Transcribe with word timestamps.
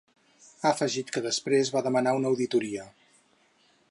Ha 0.61 0.69
afegit 0.69 1.11
que 1.17 1.23
després 1.25 1.71
va 1.77 1.85
demanar 1.89 2.15
una 2.21 2.31
auditoria. 2.33 2.89